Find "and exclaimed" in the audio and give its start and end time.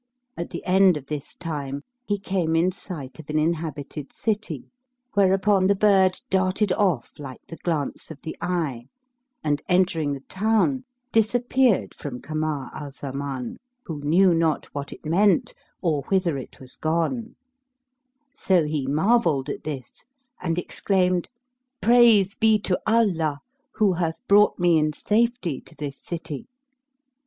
20.41-21.29